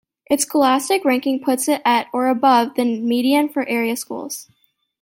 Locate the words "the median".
2.73-3.47